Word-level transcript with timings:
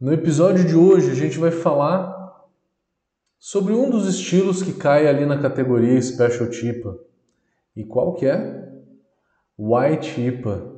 No 0.00 0.12
episódio 0.12 0.64
de 0.64 0.74
hoje 0.74 1.12
a 1.12 1.14
gente 1.14 1.38
vai 1.38 1.52
falar 1.52 2.12
sobre 3.38 3.72
um 3.72 3.88
dos 3.88 4.08
estilos 4.08 4.60
que 4.60 4.72
cai 4.72 5.06
ali 5.06 5.24
na 5.24 5.40
categoria 5.40 6.02
Special 6.02 6.50
Tipa. 6.50 6.98
E 7.76 7.84
qual 7.84 8.12
que 8.14 8.26
é? 8.26 8.72
White 9.56 10.20
IPA. 10.20 10.74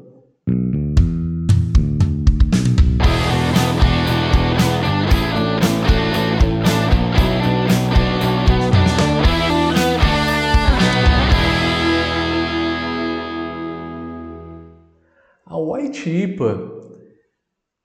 A 15.47 15.57
White 15.57 16.11
IPA 16.11 16.76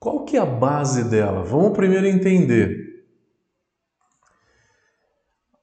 qual 0.02 0.24
que 0.24 0.36
é 0.36 0.40
a 0.40 0.44
base 0.44 1.08
dela? 1.08 1.44
Vamos 1.44 1.76
primeiro 1.76 2.08
entender. 2.08 3.06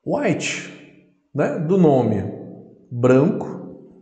White, 0.05 1.11
né, 1.35 1.59
do 1.59 1.77
nome 1.77 2.23
branco, 2.89 3.99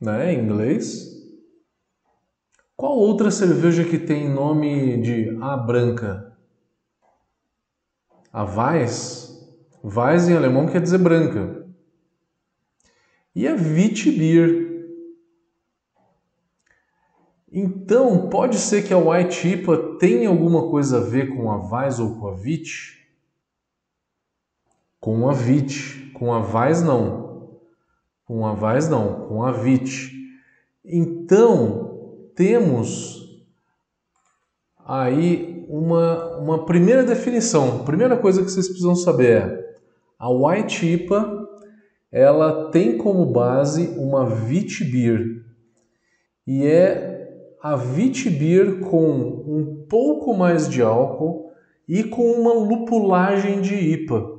né, 0.00 0.32
em 0.32 0.42
inglês. 0.42 1.14
Qual 2.74 2.96
outra 2.96 3.30
cerveja 3.30 3.84
que 3.84 3.98
tem 3.98 4.32
nome 4.32 5.02
de 5.02 5.36
A 5.42 5.58
branca? 5.58 6.34
A 8.32 8.44
Weiss. 8.44 9.46
Weiss 9.84 10.26
em 10.26 10.36
alemão 10.38 10.66
quer 10.66 10.80
dizer 10.80 10.96
branca. 10.96 11.66
E 13.34 13.46
a 13.46 13.52
Witbier, 13.52 14.67
então, 17.50 18.28
pode 18.28 18.58
ser 18.58 18.82
que 18.86 18.92
a 18.92 18.98
White 18.98 19.48
IPA 19.48 19.96
tenha 19.98 20.28
alguma 20.28 20.68
coisa 20.70 20.98
a 20.98 21.00
ver 21.00 21.34
com 21.34 21.50
a 21.50 21.56
Weiss 21.56 21.98
ou 21.98 22.16
com 22.16 22.28
a 22.28 22.34
Vit? 22.34 22.98
Com 25.00 25.28
a 25.28 25.32
Vit. 25.32 26.12
Com 26.14 26.32
a 26.32 26.40
Weiss 26.40 26.82
não. 26.82 27.58
Com 28.24 28.46
a 28.46 28.52
Weiss 28.52 28.88
não. 28.88 29.26
Com 29.28 29.42
a 29.42 29.52
Vit. 29.52 30.12
Então, 30.84 32.30
temos 32.34 33.42
aí 34.84 35.64
uma, 35.68 36.36
uma 36.36 36.66
primeira 36.66 37.02
definição. 37.02 37.80
A 37.80 37.84
primeira 37.84 38.16
coisa 38.16 38.42
que 38.42 38.50
vocês 38.50 38.68
precisam 38.68 38.94
saber 38.94 39.42
é 39.42 39.78
a 40.18 40.30
White 40.30 40.86
IPA 40.86 41.48
ela 42.10 42.70
tem 42.70 42.96
como 42.96 43.26
base 43.26 43.88
uma 43.98 44.24
Vit 44.24 44.82
Beer 44.84 45.44
e 46.46 46.66
é 46.66 47.17
a 47.62 47.76
Vitibir 47.76 48.80
com 48.80 49.10
um 49.46 49.86
pouco 49.88 50.34
mais 50.34 50.68
de 50.68 50.82
álcool 50.82 51.52
e 51.88 52.04
com 52.04 52.30
uma 52.32 52.52
lupulagem 52.52 53.60
de 53.60 53.74
IPA. 53.74 54.38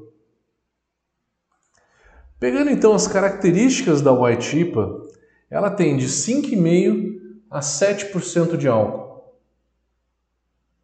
Pegando 2.40 2.70
então 2.70 2.94
as 2.94 3.08
características 3.08 4.02
da 4.02 4.14
White 4.14 4.60
IPA, 4.60 5.02
ela 5.50 5.70
tem 5.70 5.98
de 5.98 6.08
5,5% 6.08 7.20
a 7.50 7.60
7% 7.60 8.56
de 8.56 8.68
álcool. 8.68 9.10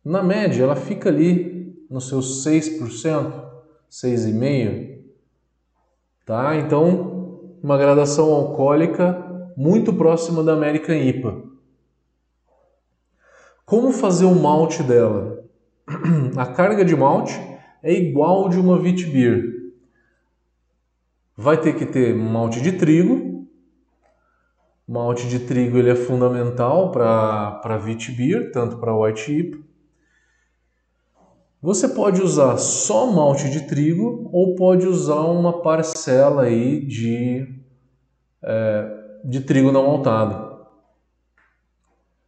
Na 0.03 0.21
média, 0.21 0.63
ela 0.63 0.75
fica 0.75 1.09
ali 1.09 1.85
nos 1.89 2.09
seus 2.09 2.45
6%, 2.45 2.79
6,5%. 3.89 4.95
Tá? 6.25 6.55
Então, 6.57 7.57
uma 7.61 7.77
gradação 7.77 8.33
alcoólica 8.33 9.53
muito 9.55 9.93
próxima 9.93 10.43
da 10.43 10.53
American 10.53 10.95
IPA. 10.95 11.54
Como 13.65 13.91
fazer 13.91 14.25
o 14.25 14.35
malte 14.35 14.83
dela? 14.83 15.43
A 16.37 16.45
carga 16.45 16.85
de 16.85 16.95
malte 16.95 17.33
é 17.81 17.91
igual 17.91 18.47
de 18.47 18.59
uma 18.59 18.77
Vitbier. 18.77 19.43
Vai 21.35 21.59
ter 21.59 21.75
que 21.75 21.85
ter 21.85 22.15
malte 22.15 22.61
de 22.61 22.73
trigo. 22.73 23.47
Malte 24.87 25.27
de 25.27 25.39
trigo 25.39 25.79
ele 25.79 25.89
é 25.89 25.95
fundamental 25.95 26.91
para 26.91 27.59
a 27.63 27.77
Vitbier, 27.77 28.51
tanto 28.51 28.77
para 28.77 28.95
White 28.95 29.31
IPA. 29.31 29.57
Você 31.59 31.87
pode 31.87 32.21
usar 32.21 32.57
só 32.57 33.07
malte 33.07 33.49
de 33.49 33.61
trigo 33.61 34.29
ou 34.31 34.53
pode 34.53 34.85
usar 34.85 35.21
uma 35.21 35.63
parcela 35.63 36.43
aí 36.43 36.85
de, 36.85 37.59
é, 38.43 39.19
de 39.23 39.41
trigo 39.41 39.71
não 39.71 39.87
maltado. 39.87 40.44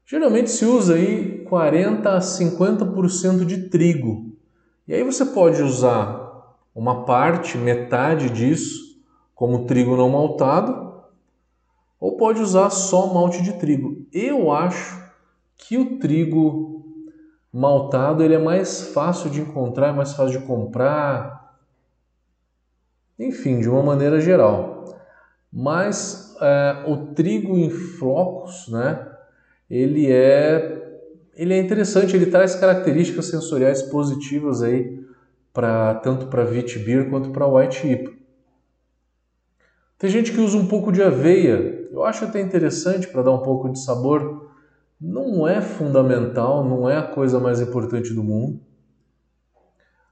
Geralmente 0.10 0.50
se 0.50 0.64
usa 0.64 0.96
aí 0.96 1.44
40 1.44 2.16
a 2.16 2.22
50% 2.22 3.44
de 3.44 3.70
trigo. 3.70 4.32
E 4.88 4.94
aí 4.94 5.04
você 5.04 5.26
pode 5.26 5.62
usar 5.62 6.56
uma 6.74 7.04
parte, 7.04 7.58
metade 7.58 8.30
disso, 8.30 9.04
como 9.36 9.66
trigo 9.66 9.98
não 9.98 10.10
maltado, 10.10 11.04
ou 12.00 12.16
pode 12.16 12.40
usar 12.42 12.70
só 12.70 13.14
malte 13.14 13.44
de 13.44 13.60
trigo. 13.60 14.08
Eu 14.14 14.50
acho 14.50 14.98
que 15.58 15.78
o 15.78 16.00
trigo 16.00 16.86
maltado 17.52 18.24
ele 18.24 18.36
é 18.36 18.40
mais 18.40 18.94
fácil 18.94 19.30
de 19.30 19.42
encontrar, 19.42 19.92
mais 19.92 20.14
fácil 20.14 20.40
de 20.40 20.46
comprar, 20.48 21.60
enfim, 23.20 23.60
de 23.60 23.70
uma 23.70 23.84
maneira 23.84 24.22
geral. 24.22 24.86
Mas 25.52 26.34
é, 26.40 26.86
o 26.88 27.14
trigo 27.14 27.58
em 27.58 27.70
flocos, 27.70 28.70
né? 28.70 29.17
Ele 29.70 30.12
é 30.12 30.78
ele 31.36 31.54
é 31.54 31.60
interessante, 31.60 32.16
ele 32.16 32.26
traz 32.26 32.56
características 32.56 33.28
sensoriais 33.28 33.84
positivas 33.84 34.64
aí 34.64 35.06
para 35.54 35.94
tanto 35.96 36.28
para 36.28 36.44
Vitibir 36.44 37.10
quanto 37.12 37.30
para 37.30 37.48
White 37.48 37.88
IPA. 37.88 38.12
Tem 40.00 40.10
gente 40.10 40.32
que 40.32 40.42
usa 40.42 40.58
um 40.58 40.68
pouco 40.68 40.92
de 40.92 41.04
aveia, 41.04 41.88
eu 41.92 42.04
acho 42.04 42.26
até 42.26 42.42
interessante 42.42 43.08
para 43.08 43.22
dar 43.22 43.32
um 43.32 43.44
pouco 43.44 43.70
de 43.70 43.80
sabor. 43.80 44.52
Não 45.00 45.48
é 45.48 45.62
fundamental, 45.62 46.64
não 46.64 46.90
é 46.90 46.98
a 46.98 47.04
coisa 47.04 47.40
mais 47.40 47.62
importante 47.62 48.14
do 48.14 48.24
mundo. 48.24 48.60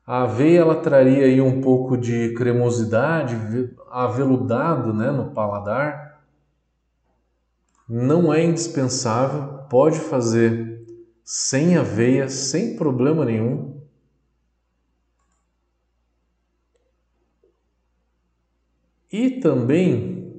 A 0.05 0.23
aveia 0.23 0.59
ela 0.59 0.75
traria 0.75 1.25
aí 1.25 1.41
um 1.41 1.59
pouco 1.61 1.97
de 1.97 2.35
cremosidade, 2.35 3.35
aveludado, 3.89 4.93
né, 4.93 5.09
no 5.09 5.31
paladar 5.31 6.04
não 7.87 8.33
é 8.33 8.43
indispensável, 8.43 9.59
pode 9.69 9.99
fazer 9.99 10.85
sem 11.23 11.77
aveia, 11.77 12.27
sem 12.27 12.75
problema 12.75 13.25
nenhum. 13.25 13.75
E 19.11 19.39
também 19.39 20.33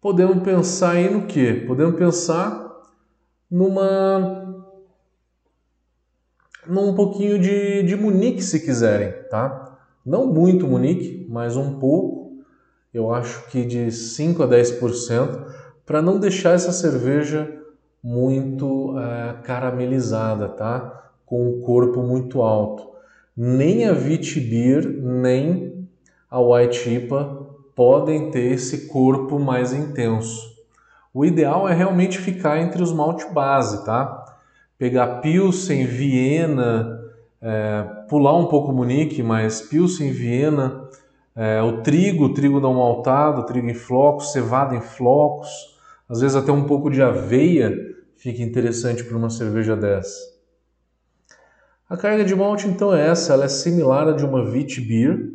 podemos 0.00 0.42
pensar 0.42 0.92
aí 0.92 1.10
no 1.10 1.26
que? 1.26 1.66
Podemos 1.66 1.96
pensar 1.96 2.66
numa 3.50 4.44
num 6.66 6.94
pouquinho 6.94 7.38
de, 7.38 7.84
de 7.84 7.96
Munique 7.96 8.42
se 8.42 8.60
quiserem, 8.60 9.12
tá? 9.28 9.78
Não 10.04 10.26
muito 10.26 10.66
Munique, 10.66 11.26
mas 11.28 11.56
um 11.56 11.78
pouco. 11.78 12.44
Eu 12.92 13.12
acho 13.12 13.46
que 13.48 13.64
de 13.64 13.90
5 13.90 14.42
a 14.42 14.48
10% 14.48 15.65
para 15.86 16.02
não 16.02 16.18
deixar 16.18 16.50
essa 16.50 16.72
cerveja 16.72 17.48
muito 18.02 18.98
é, 18.98 19.34
caramelizada, 19.44 20.48
tá? 20.48 21.10
Com 21.24 21.48
o 21.48 21.60
corpo 21.60 22.02
muito 22.02 22.42
alto. 22.42 22.90
Nem 23.36 23.86
a 23.86 23.92
Vitibir 23.92 24.86
nem 25.00 25.88
a 26.30 26.40
White 26.40 26.90
IPA 26.90 27.46
podem 27.74 28.30
ter 28.30 28.52
esse 28.52 28.88
corpo 28.88 29.38
mais 29.38 29.72
intenso. 29.72 30.56
O 31.14 31.24
ideal 31.24 31.68
é 31.68 31.74
realmente 31.74 32.18
ficar 32.18 32.58
entre 32.58 32.82
os 32.82 32.92
malte 32.92 33.32
base, 33.32 33.84
tá? 33.84 34.24
Pegar 34.78 35.20
Pilsen, 35.20 35.86
Viena, 35.86 37.00
é, 37.40 37.82
pular 38.08 38.36
um 38.36 38.46
pouco 38.46 38.72
Munique, 38.72 39.22
mas 39.22 39.62
Pilsen, 39.62 40.10
Viena, 40.10 40.88
é, 41.34 41.62
o 41.62 41.82
trigo, 41.82 42.24
o 42.24 42.34
trigo 42.34 42.60
não 42.60 42.74
maltado, 42.74 43.46
trigo 43.46 43.68
em 43.68 43.74
flocos, 43.74 44.32
cevada 44.32 44.74
em 44.74 44.80
flocos, 44.80 45.75
às 46.08 46.20
vezes 46.20 46.36
até 46.36 46.52
um 46.52 46.64
pouco 46.64 46.90
de 46.90 47.02
aveia 47.02 47.74
fica 48.16 48.42
interessante 48.42 49.04
para 49.04 49.16
uma 49.16 49.30
cerveja 49.30 49.76
dessa. 49.76 50.36
A 51.88 51.96
carga 51.96 52.24
de 52.24 52.34
malte 52.34 52.66
então 52.66 52.94
é 52.94 53.08
essa, 53.08 53.32
ela 53.32 53.44
é 53.44 53.48
similar 53.48 54.08
à 54.08 54.12
de 54.12 54.24
uma 54.24 54.42
wheat 54.42 54.80
beer. 54.80 55.32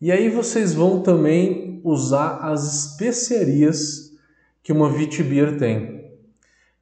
E 0.00 0.10
aí 0.10 0.28
vocês 0.28 0.72
vão 0.72 1.02
também 1.02 1.80
usar 1.84 2.38
as 2.38 2.90
especiarias 2.90 4.12
que 4.62 4.72
uma 4.72 4.88
wheat 4.88 5.22
beer 5.22 5.58
tem. 5.58 6.10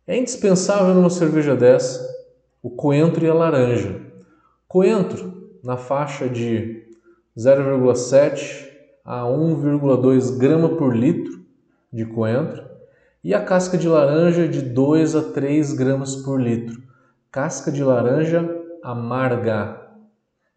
É 0.07 0.17
indispensável 0.17 0.95
numa 0.95 1.11
cerveja 1.11 1.57
dessa 1.57 2.15
o 2.63 2.71
coentro 2.71 3.25
e 3.25 3.29
a 3.29 3.35
laranja. 3.35 4.01
Coentro 4.67 5.51
na 5.63 5.77
faixa 5.77 6.29
de 6.29 6.83
0,7 7.37 8.69
a 9.05 9.23
1,2 9.23 10.39
grama 10.39 10.77
por 10.77 10.95
litro 10.95 11.24
de 11.95 12.05
coentro 12.05 12.69
e 13.23 13.33
a 13.33 13.45
casca 13.45 13.79
de 13.79 13.87
laranja 13.87 14.49
de 14.49 14.61
2 14.61 15.15
a 15.15 15.23
3 15.31 15.73
gramas 15.75 16.17
por 16.17 16.41
litro. 16.41 16.83
casca 17.31 17.71
de 17.71 17.83
laranja 17.83 18.49
amarga, 18.83 19.81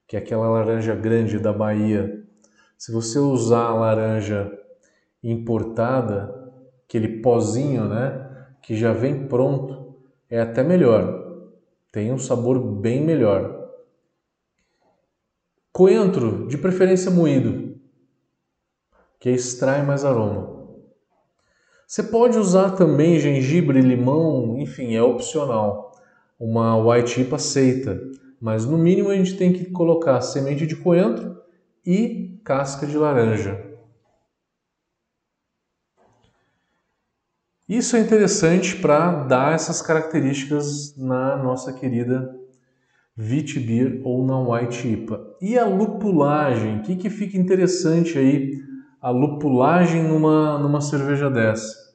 que 0.08 0.16
é 0.16 0.20
aquela 0.20 0.50
laranja 0.50 0.96
grande 0.96 1.40
da 1.40 1.54
Bahia. 1.54 2.24
Se 2.78 2.92
você 2.92 3.20
usar 3.20 3.66
a 3.66 3.76
laranja 3.76 4.52
importada, 5.24 6.52
aquele 6.84 7.22
pozinho, 7.22 7.88
né, 7.88 8.48
que 8.62 8.76
já 8.76 8.92
vem 8.92 9.28
pronto, 9.28 9.96
é 10.30 10.40
até 10.40 10.64
melhor. 10.64 11.46
Tem 11.92 12.12
um 12.12 12.18
sabor 12.18 12.60
bem 12.60 13.04
melhor. 13.04 13.72
Coentro, 15.72 16.48
de 16.48 16.58
preferência 16.58 17.12
moído, 17.12 17.80
que 19.20 19.30
extrai 19.30 19.84
mais 19.84 20.04
aroma. 20.04 20.57
Você 21.88 22.04
pode 22.04 22.38
usar 22.38 22.72
também 22.72 23.18
gengibre, 23.18 23.80
limão, 23.80 24.60
enfim, 24.60 24.94
é 24.94 25.02
opcional. 25.02 25.98
Uma 26.38 26.76
white 26.76 27.22
IPA 27.22 27.38
aceita, 27.38 28.02
mas 28.42 28.66
no 28.66 28.78
mínimo 28.78 29.10
a 29.10 29.16
gente 29.16 29.38
tem 29.38 29.54
que 29.54 29.72
colocar 29.72 30.20
semente 30.20 30.68
de 30.68 30.76
coentro 30.76 31.42
e 31.86 32.42
casca 32.44 32.86
de 32.86 32.98
laranja. 32.98 33.66
Isso 37.70 37.96
é 37.96 38.02
interessante 38.02 38.76
para 38.76 39.24
dar 39.24 39.56
essas 39.56 39.82
características 39.82 40.94
na 40.98 41.38
nossa 41.38 41.72
querida 41.72 42.36
Vitibir 43.16 44.02
ou 44.04 44.26
na 44.26 44.38
White 44.38 44.88
IPA. 44.90 45.38
E 45.42 45.58
a 45.58 45.66
lupulagem, 45.66 46.80
o 46.80 46.82
que, 46.82 46.98
que 46.98 47.10
fica 47.10 47.38
interessante 47.38 48.18
aí 48.18 48.60
a 49.02 49.10
lupulagem 49.10 50.04
numa, 50.04 50.58
numa 50.58 50.82
cerveja 50.82 51.30
dessa. 51.30 51.88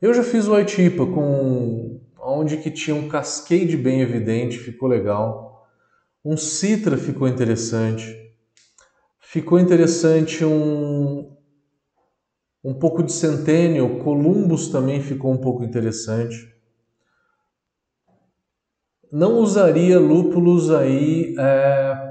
Eu 0.00 0.14
já 0.14 0.22
fiz 0.22 0.46
o 0.46 0.54
White 0.54 0.80
IPA 0.80 1.06
com 1.06 2.00
onde 2.20 2.58
que 2.58 2.70
tinha 2.70 2.94
um 2.94 3.08
cascade 3.08 3.76
bem 3.76 4.00
evidente, 4.00 4.58
ficou 4.58 4.88
legal. 4.88 5.66
Um 6.24 6.36
Citra 6.36 6.96
ficou 6.96 7.26
interessante. 7.26 8.16
Ficou 9.18 9.58
interessante 9.58 10.44
um 10.44 11.36
um 12.62 12.74
pouco 12.74 13.02
de 13.02 13.12
Centennial, 13.12 14.00
Columbus 14.00 14.68
também 14.68 15.00
ficou 15.00 15.32
um 15.32 15.38
pouco 15.38 15.64
interessante. 15.64 16.36
Não 19.10 19.38
usaria 19.38 19.98
lúpulos 19.98 20.70
aí 20.70 21.34
é, 21.38 22.07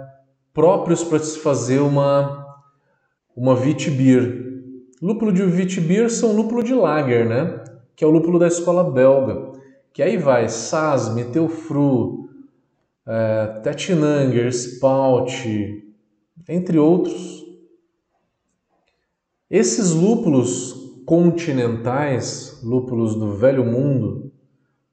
próprios 0.58 1.04
para 1.04 1.20
se 1.20 1.38
fazer 1.38 1.78
uma, 1.78 2.44
uma 3.36 3.56
Vitbier. 3.56 4.44
Lúpulo 5.00 5.32
de 5.32 5.46
Vitbier 5.46 6.10
são 6.10 6.36
lúpulo 6.36 6.64
de 6.64 6.74
Lager, 6.74 7.30
né? 7.30 7.64
Que 7.96 8.04
é 8.04 8.08
o 8.08 8.10
lúpulo 8.10 8.40
da 8.40 8.48
escola 8.48 8.84
belga. 8.84 9.52
Que 9.94 10.02
aí 10.02 10.18
vai 10.18 10.50
Saz, 10.50 11.14
Meteufru, 11.14 12.28
é, 13.06 13.60
Tetinanger, 13.62 14.48
Spout, 14.48 15.94
entre 16.50 16.80
outros. 16.80 17.46
Esses 19.52 19.92
lúpulos 19.94 20.74
continentais, 21.06 22.60
lúpulos 22.64 23.14
do 23.14 23.34
velho 23.34 23.64
mundo, 23.64 24.32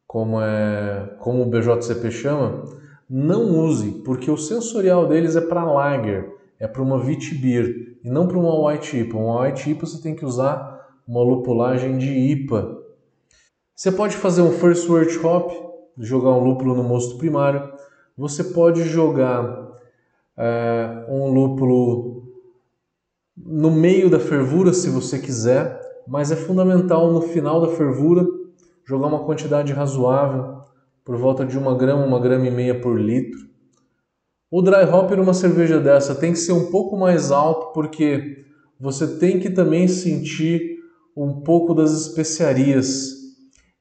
como, 0.06 0.42
é, 0.42 1.16
como 1.20 1.42
o 1.42 1.46
BJCP 1.46 2.10
chama, 2.10 2.83
não 3.16 3.60
use, 3.60 4.02
porque 4.04 4.28
o 4.28 4.36
sensorial 4.36 5.06
deles 5.06 5.36
é 5.36 5.40
para 5.40 5.62
lager, 5.62 6.34
é 6.58 6.66
para 6.66 6.82
uma 6.82 6.98
Vitibir 6.98 7.96
e 8.02 8.10
não 8.10 8.26
para 8.26 8.36
uma 8.36 8.68
White 8.68 8.98
IPA. 8.98 9.16
Uma 9.16 9.42
White 9.42 9.70
IPA 9.70 9.86
você 9.86 10.02
tem 10.02 10.16
que 10.16 10.24
usar 10.24 10.84
uma 11.06 11.22
lupulagem 11.22 11.96
de 11.96 12.10
IPA. 12.10 12.76
Você 13.72 13.92
pode 13.92 14.16
fazer 14.16 14.42
um 14.42 14.50
First 14.50 14.88
Word 14.88 15.16
Hop, 15.24 15.52
jogar 15.96 16.30
um 16.30 16.42
lúpulo 16.42 16.74
no 16.74 16.82
mosto 16.82 17.16
primário. 17.16 17.72
Você 18.18 18.42
pode 18.42 18.82
jogar 18.82 19.64
é, 20.36 21.06
um 21.08 21.28
lúpulo 21.32 22.32
no 23.36 23.70
meio 23.70 24.10
da 24.10 24.18
fervura, 24.18 24.72
se 24.72 24.90
você 24.90 25.20
quiser, 25.20 25.80
mas 26.04 26.32
é 26.32 26.36
fundamental 26.36 27.12
no 27.12 27.20
final 27.20 27.60
da 27.60 27.68
fervura 27.76 28.26
jogar 28.84 29.06
uma 29.06 29.24
quantidade 29.24 29.72
razoável 29.72 30.53
por 31.04 31.16
volta 31.16 31.44
de 31.44 31.58
uma 31.58 31.76
grama, 31.76 32.04
uma 32.04 32.18
grama 32.18 32.46
e 32.46 32.50
meia 32.50 32.80
por 32.80 32.98
litro. 32.98 33.38
O 34.50 34.62
dry 34.62 34.84
hop 34.84 35.10
numa 35.10 35.34
cerveja 35.34 35.78
dessa 35.78 36.14
tem 36.14 36.32
que 36.32 36.38
ser 36.38 36.52
um 36.52 36.70
pouco 36.70 36.96
mais 36.96 37.30
alto 37.30 37.72
porque 37.72 38.44
você 38.80 39.18
tem 39.18 39.38
que 39.38 39.50
também 39.50 39.86
sentir 39.86 40.78
um 41.16 41.40
pouco 41.40 41.74
das 41.74 41.92
especiarias. 41.92 43.12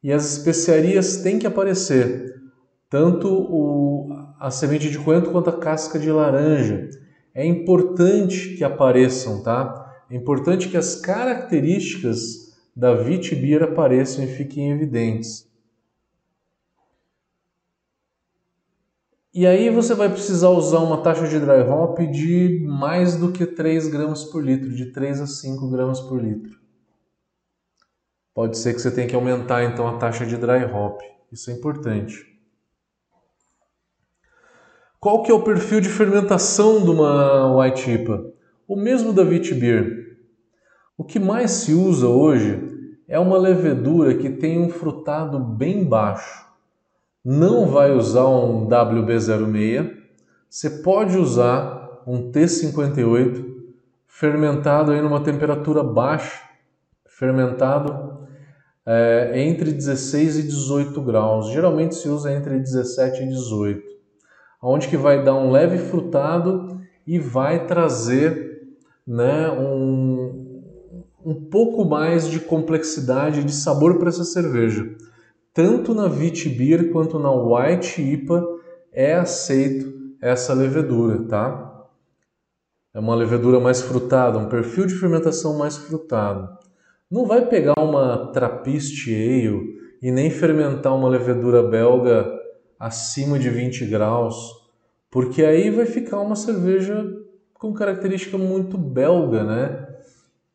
E 0.04 0.12
as 0.12 0.38
especiarias 0.38 1.18
têm 1.18 1.40
que 1.40 1.48
aparecer, 1.48 2.42
tanto 2.90 3.28
o, 3.30 4.10
a 4.40 4.52
semente 4.52 4.90
de 4.90 5.00
coentro 5.00 5.31
quanto 5.31 5.50
a 5.50 5.58
casca 5.58 5.98
de 5.98 6.12
laranja. 6.12 6.90
É 7.34 7.46
importante 7.46 8.56
que 8.58 8.64
apareçam, 8.64 9.42
tá? 9.42 9.84
É 10.10 10.16
importante 10.16 10.70
que 10.70 10.78
as 10.78 10.96
características 10.96 12.54
da 12.75 12.94
Vitibir 12.94 13.64
apareçam 13.64 14.24
e 14.25 14.28
fiquem 14.28 14.72
evidentes. 14.72 15.48
E 19.36 19.48
aí 19.48 19.72
você 19.72 19.96
vai 19.96 20.10
precisar 20.10 20.50
usar 20.50 20.78
uma 20.78 21.02
taxa 21.02 21.28
de 21.28 21.40
dry 21.40 21.62
hop 21.68 21.98
de 22.02 22.64
mais 22.68 23.16
do 23.16 23.32
que 23.32 23.48
3 23.48 23.88
gramas 23.88 24.24
por 24.24 24.46
litro, 24.46 24.70
de 24.70 24.92
3 24.92 25.22
a 25.22 25.26
5 25.26 25.72
gramas 25.72 26.00
por 26.02 26.24
litro. 26.24 26.60
Pode 28.32 28.60
ser 28.60 28.76
que 28.76 28.80
você 28.80 28.92
tenha 28.92 29.08
que 29.08 29.16
aumentar 29.16 29.64
então 29.64 29.88
a 29.88 29.98
taxa 29.98 30.24
de 30.24 30.38
dry 30.38 30.66
hop. 30.72 31.02
Isso 31.32 31.50
é 31.50 31.54
importante. 31.56 32.32
Qual 35.00 35.24
que 35.24 35.32
é 35.32 35.34
o 35.34 35.42
perfil 35.42 35.82
de 35.82 35.90
fermentação 35.90 36.84
de 36.84 36.92
uma 36.92 37.58
White 37.58 37.90
IPA? 37.90 38.34
O 38.68 38.76
mesmo 38.76 39.12
da 39.12 39.24
Vitibir. 39.24 40.16
O 40.96 41.04
que 41.04 41.20
mais 41.20 41.50
se 41.50 41.74
usa 41.74 42.08
hoje 42.08 42.62
é 43.08 43.18
uma 43.18 43.40
levedura 43.40 44.16
que 44.16 44.30
tem 44.30 44.62
um 44.62 44.70
frutado 44.70 45.40
bem 45.40 45.84
baixo 45.84 46.53
não 47.24 47.68
vai 47.68 47.92
usar 47.92 48.28
um 48.28 48.68
WB06, 48.68 49.96
você 50.50 50.70
pode 50.70 51.18
usar 51.18 52.04
um 52.06 52.31
T58 52.31 53.54
fermentado 54.06 54.92
aí 54.92 55.02
numa 55.02 55.24
temperatura 55.24 55.84
baixa, 55.84 56.42
fermentado 57.08 58.28
é, 58.86 59.31
entre 59.36 59.72
16 59.72 60.40
e 60.40 60.44
18 60.44 61.02
graus. 61.02 61.50
Geralmente 61.52 61.96
se 61.96 62.10
usa 62.10 62.31
entre 62.31 62.60
17 62.60 63.24
e 63.24 63.30
18, 63.30 63.82
onde 64.62 64.89
que 64.89 64.98
vai 64.98 65.24
dar 65.24 65.36
um 65.36 65.50
leve 65.50 65.77
frutado 65.77 66.82
e 67.08 67.18
vai 67.18 67.65
trazer 67.65 68.75
né, 69.08 69.50
um, 69.50 70.62
um 71.25 71.34
pouco 71.50 71.86
mais 71.86 72.30
de 72.30 72.39
complexidade 72.39 73.44
de 73.44 73.53
sabor 73.53 73.98
para 73.98 74.10
essa 74.10 74.25
cerveja 74.25 74.94
tanto 75.53 75.93
na 75.93 76.07
Vitibir 76.07 76.91
quanto 76.91 77.19
na 77.19 77.31
White 77.31 78.01
IPA 78.01 78.43
é 78.91 79.13
aceito 79.13 79.93
essa 80.19 80.53
levedura, 80.53 81.24
tá? 81.27 81.88
É 82.93 83.00
uma 83.00 83.15
levedura 83.15 83.60
mais 83.60 83.81
frutada, 83.81 84.38
um 84.38 84.50
perfil 84.50 84.86
de 84.86 84.95
fermentação 84.95 85.57
mais 85.57 85.77
frutado. 85.77 86.57
Não 87.10 87.25
vai 87.25 87.45
pegar 87.45 87.74
uma 87.77 88.31
Trappist 88.31 89.07
Ale 89.10 89.79
e 90.01 90.12
nem 90.12 90.29
fermentar 90.29 90.95
uma 90.95 91.10
levedura 91.10 91.62
belga 91.62 92.31
acima 92.79 93.38
de 93.38 93.50
20 93.50 93.86
graus, 93.86 94.36
porque 95.10 95.43
aí 95.43 95.69
vai 95.69 95.86
ficar 95.86 96.19
uma 96.19 96.36
cerveja 96.36 97.05
com 97.53 97.74
característica 97.74 98.38
muito 98.38 98.77
belga, 98.77 99.43
né? 99.43 99.88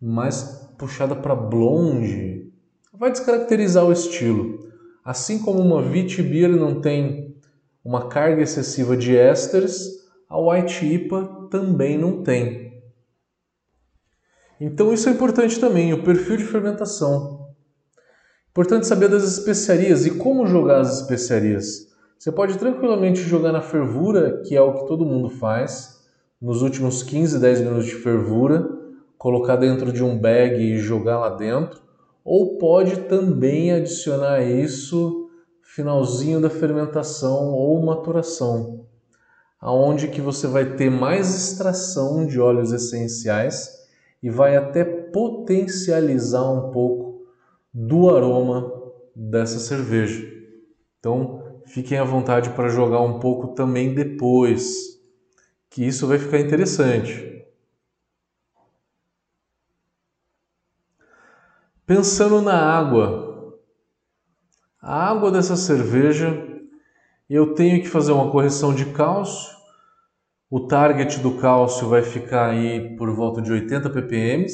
Mais 0.00 0.68
puxada 0.76 1.14
para 1.16 1.34
blonde. 1.34 2.52
Vai 2.92 3.10
descaracterizar 3.10 3.84
o 3.84 3.92
estilo. 3.92 4.67
Assim 5.08 5.38
como 5.38 5.62
uma 5.62 5.80
Vitibir 5.80 6.50
não 6.50 6.82
tem 6.82 7.34
uma 7.82 8.10
carga 8.10 8.42
excessiva 8.42 8.94
de 8.94 9.16
ésteres, 9.16 10.06
a 10.28 10.38
White 10.38 10.84
IPA 10.84 11.48
também 11.50 11.96
não 11.96 12.22
tem. 12.22 12.82
Então 14.60 14.92
isso 14.92 15.08
é 15.08 15.12
importante 15.12 15.58
também, 15.58 15.94
o 15.94 16.02
perfil 16.02 16.36
de 16.36 16.44
fermentação. 16.44 17.54
Importante 18.50 18.86
saber 18.86 19.08
das 19.08 19.22
especiarias 19.22 20.04
e 20.04 20.10
como 20.10 20.46
jogar 20.46 20.82
as 20.82 21.00
especiarias. 21.00 21.88
Você 22.18 22.30
pode 22.30 22.58
tranquilamente 22.58 23.22
jogar 23.22 23.52
na 23.52 23.62
fervura, 23.62 24.42
que 24.42 24.54
é 24.54 24.60
o 24.60 24.74
que 24.74 24.86
todo 24.86 25.06
mundo 25.06 25.30
faz, 25.30 26.06
nos 26.38 26.60
últimos 26.60 27.02
15, 27.02 27.38
10 27.38 27.60
minutos 27.62 27.86
de 27.86 27.94
fervura, 27.94 28.68
colocar 29.16 29.56
dentro 29.56 29.90
de 29.90 30.04
um 30.04 30.18
bag 30.18 30.62
e 30.62 30.76
jogar 30.76 31.18
lá 31.18 31.30
dentro 31.30 31.87
ou 32.30 32.58
pode 32.58 33.04
também 33.04 33.72
adicionar 33.72 34.42
isso 34.42 35.30
finalzinho 35.62 36.38
da 36.38 36.50
fermentação 36.50 37.54
ou 37.54 37.82
maturação, 37.82 38.86
aonde 39.58 40.08
que 40.08 40.20
você 40.20 40.46
vai 40.46 40.76
ter 40.76 40.90
mais 40.90 41.34
extração 41.34 42.26
de 42.26 42.38
óleos 42.38 42.70
essenciais 42.70 43.70
e 44.22 44.28
vai 44.28 44.56
até 44.56 44.84
potencializar 44.84 46.44
um 46.52 46.70
pouco 46.70 47.22
do 47.72 48.10
aroma 48.14 48.74
dessa 49.16 49.58
cerveja. 49.58 50.22
Então, 51.00 51.42
fiquem 51.64 51.96
à 51.96 52.04
vontade 52.04 52.50
para 52.50 52.68
jogar 52.68 53.00
um 53.00 53.18
pouco 53.20 53.54
também 53.54 53.94
depois, 53.94 55.00
que 55.70 55.82
isso 55.82 56.06
vai 56.06 56.18
ficar 56.18 56.40
interessante. 56.40 57.37
Pensando 61.88 62.42
na 62.42 62.52
água, 62.52 63.58
a 64.78 65.08
água 65.08 65.30
dessa 65.30 65.56
cerveja, 65.56 66.46
eu 67.30 67.54
tenho 67.54 67.80
que 67.80 67.88
fazer 67.88 68.12
uma 68.12 68.30
correção 68.30 68.74
de 68.74 68.92
cálcio. 68.92 69.56
O 70.50 70.66
target 70.66 71.18
do 71.20 71.38
cálcio 71.38 71.88
vai 71.88 72.02
ficar 72.02 72.50
aí 72.50 72.94
por 72.94 73.10
volta 73.16 73.40
de 73.40 73.50
80 73.50 73.88
ppm. 73.88 74.46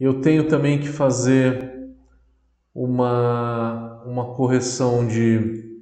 Eu 0.00 0.22
tenho 0.22 0.48
também 0.48 0.80
que 0.80 0.88
fazer 0.88 1.86
uma, 2.74 4.02
uma 4.06 4.34
correção 4.34 5.06
de, 5.06 5.78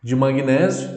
de 0.00 0.14
magnésio. 0.14 0.88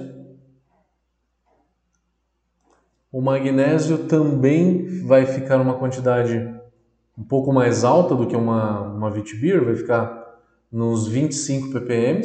O 3.11 3.19
magnésio 3.19 4.07
também 4.07 5.01
vai 5.07 5.25
ficar 5.25 5.59
uma 5.59 5.79
quantidade 5.79 6.61
um 7.17 7.23
pouco 7.23 7.53
mais 7.53 7.83
alta 7.83 8.15
do 8.15 8.27
que 8.27 8.35
uma, 8.35 8.81
uma 8.81 9.11
Vitibir, 9.11 9.63
vai 9.63 9.75
ficar 9.75 10.39
nos 10.71 11.07
25 11.07 11.71
ppm. 11.71 12.21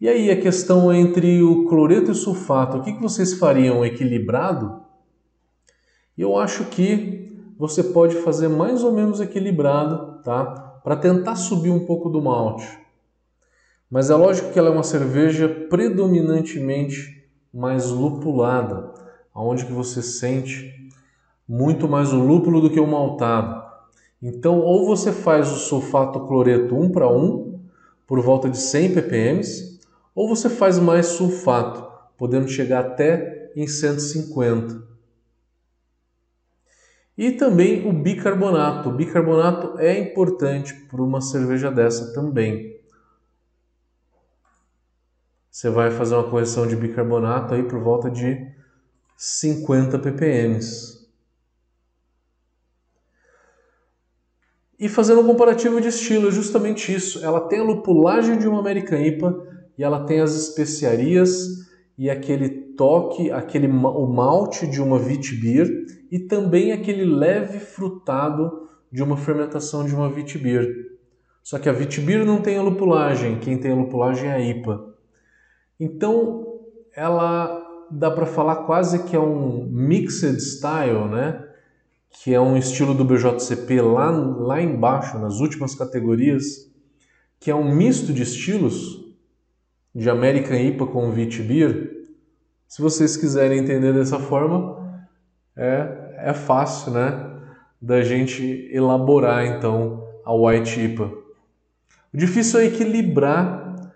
E 0.00 0.08
aí 0.08 0.30
a 0.30 0.40
questão 0.40 0.92
entre 0.92 1.42
o 1.42 1.66
cloreto 1.66 2.08
e 2.08 2.12
o 2.12 2.14
sulfato, 2.14 2.78
o 2.78 2.82
que, 2.82 2.92
que 2.92 3.02
vocês 3.02 3.34
fariam 3.34 3.84
equilibrado? 3.84 4.82
Eu 6.16 6.36
acho 6.36 6.64
que 6.66 7.18
você 7.58 7.82
pode 7.82 8.16
fazer 8.16 8.48
mais 8.48 8.84
ou 8.84 8.92
menos 8.92 9.20
equilibrado, 9.20 10.22
tá? 10.22 10.44
Para 10.84 10.96
tentar 10.96 11.34
subir 11.34 11.70
um 11.70 11.84
pouco 11.84 12.08
do 12.08 12.22
malte. 12.22 12.78
Mas 13.90 14.10
é 14.10 14.14
lógico 14.14 14.52
que 14.52 14.58
ela 14.58 14.68
é 14.68 14.72
uma 14.72 14.82
cerveja 14.82 15.48
predominantemente 15.68 17.28
mais 17.52 17.90
lupulada, 17.90 18.92
aonde 19.34 19.66
que 19.66 19.72
você 19.72 20.02
sente 20.02 20.72
muito 21.48 21.88
mais 21.88 22.12
o 22.12 22.20
lúpulo 22.20 22.60
do 22.60 22.70
que 22.70 22.78
o 22.78 22.86
maltado. 22.86 23.57
Então, 24.20 24.58
ou 24.58 24.84
você 24.86 25.12
faz 25.12 25.50
o 25.52 25.56
sulfato 25.56 26.26
cloreto 26.26 26.76
1 26.76 26.90
para 26.90 27.08
1, 27.08 27.60
por 28.06 28.20
volta 28.20 28.48
de 28.48 28.58
100 28.58 28.94
ppm, 28.94 29.42
ou 30.14 30.28
você 30.28 30.48
faz 30.48 30.78
mais 30.78 31.06
sulfato, 31.06 31.86
podendo 32.16 32.48
chegar 32.48 32.80
até 32.80 33.52
em 33.54 33.66
150. 33.66 34.88
E 37.16 37.32
também 37.32 37.88
o 37.88 37.92
bicarbonato. 37.92 38.88
O 38.88 38.92
bicarbonato 38.92 39.78
é 39.78 39.98
importante 39.98 40.74
para 40.88 41.02
uma 41.02 41.20
cerveja 41.20 41.70
dessa 41.70 42.12
também. 42.12 42.78
Você 45.50 45.68
vai 45.68 45.90
fazer 45.90 46.14
uma 46.14 46.30
correção 46.30 46.66
de 46.68 46.76
bicarbonato 46.76 47.54
aí 47.54 47.64
por 47.64 47.80
volta 47.80 48.08
de 48.08 48.48
50 49.16 49.98
ppm. 49.98 50.60
E 54.78 54.88
fazendo 54.88 55.20
um 55.20 55.26
comparativo 55.26 55.80
de 55.80 55.88
estilo, 55.88 56.28
é 56.28 56.30
justamente 56.30 56.94
isso. 56.94 57.24
Ela 57.24 57.40
tem 57.40 57.58
a 57.58 57.64
lupulagem 57.64 58.38
de 58.38 58.46
uma 58.46 58.60
American 58.60 59.00
IPA 59.00 59.36
e 59.76 59.82
ela 59.82 60.04
tem 60.04 60.20
as 60.20 60.34
especiarias 60.34 61.68
e 61.96 62.08
aquele 62.08 62.48
toque, 62.48 63.30
aquele 63.32 63.66
o 63.66 64.06
malte 64.06 64.68
de 64.68 64.80
uma 64.80 64.96
Witbier 64.96 65.68
e 66.12 66.20
também 66.20 66.70
aquele 66.70 67.04
leve 67.04 67.58
frutado 67.58 68.68
de 68.90 69.02
uma 69.02 69.16
fermentação 69.16 69.84
de 69.84 69.92
uma 69.92 70.06
Witbier. 70.06 70.68
Só 71.42 71.58
que 71.58 71.68
a 71.68 71.72
Witbier 71.72 72.24
não 72.24 72.40
tem 72.40 72.56
a 72.56 72.62
lupulagem, 72.62 73.40
quem 73.40 73.58
tem 73.58 73.72
a 73.72 73.74
lupulagem 73.74 74.30
é 74.30 74.34
a 74.34 74.40
IPA. 74.40 74.94
Então, 75.80 76.46
ela 76.94 77.66
dá 77.90 78.10
para 78.10 78.26
falar 78.26 78.66
quase 78.66 79.04
que 79.04 79.16
é 79.16 79.20
um 79.20 79.66
mixed 79.70 80.38
style, 80.40 81.08
né? 81.08 81.47
Que 82.10 82.34
é 82.34 82.40
um 82.40 82.56
estilo 82.56 82.94
do 82.94 83.04
BJCP 83.04 83.80
lá, 83.80 84.10
lá 84.10 84.60
embaixo, 84.60 85.18
nas 85.18 85.40
últimas 85.40 85.74
categorias, 85.74 86.70
que 87.38 87.50
é 87.50 87.54
um 87.54 87.74
misto 87.74 88.12
de 88.12 88.22
estilos 88.22 89.04
de 89.94 90.08
American 90.08 90.56
IPA 90.56 90.86
com 90.86 91.10
Wheat 91.10 91.42
Beer. 91.42 92.06
Se 92.66 92.82
vocês 92.82 93.16
quiserem 93.16 93.58
entender 93.58 93.92
dessa 93.92 94.18
forma, 94.18 94.78
é, 95.56 96.14
é 96.18 96.34
fácil, 96.34 96.92
né? 96.92 97.24
Da 97.80 98.02
gente 98.02 98.68
elaborar 98.72 99.46
então 99.46 100.04
a 100.24 100.34
White 100.34 100.80
IPA. 100.80 101.12
O 102.12 102.16
difícil 102.16 102.60
é 102.60 102.66
equilibrar 102.66 103.92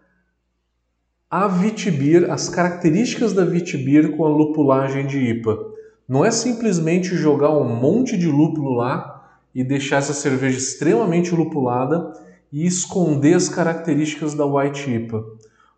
a 1.30 1.48
Beer, 1.48 2.30
as 2.30 2.48
características 2.48 3.32
da 3.32 3.44
Beer 3.44 4.16
com 4.16 4.24
a 4.24 4.28
lupulagem 4.28 5.06
de 5.06 5.18
IPA. 5.18 5.71
Não 6.08 6.24
é 6.24 6.30
simplesmente 6.30 7.16
jogar 7.16 7.50
um 7.50 7.76
monte 7.76 8.16
de 8.16 8.26
lúpulo 8.26 8.74
lá 8.74 9.40
e 9.54 9.62
deixar 9.62 9.98
essa 9.98 10.12
cerveja 10.12 10.58
extremamente 10.58 11.34
lupulada 11.34 12.12
e 12.52 12.66
esconder 12.66 13.34
as 13.34 13.48
características 13.48 14.34
da 14.34 14.44
White 14.44 14.90
IPA. 14.90 15.24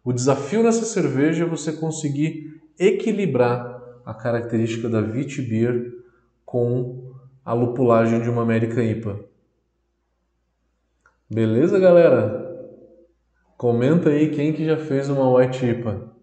O 0.05 0.13
desafio 0.13 0.63
nessa 0.63 0.85
cerveja 0.85 1.45
é 1.45 1.49
você 1.49 1.73
conseguir 1.73 2.61
equilibrar 2.79 3.81
a 4.05 4.13
característica 4.13 4.89
da 4.89 5.01
Wheat 5.01 5.41
Beer 5.43 5.93
com 6.45 7.13
a 7.45 7.53
lupulagem 7.53 8.21
de 8.21 8.29
uma 8.29 8.43
American 8.43 8.83
IPA. 8.83 9.21
Beleza, 11.31 11.79
galera? 11.79 12.43
Comenta 13.57 14.11
aí 14.11 14.31
quem 14.31 14.53
que 14.53 14.65
já 14.65 14.77
fez 14.77 15.09
uma 15.09 15.33
White 15.33 15.65
IPA. 15.65 16.14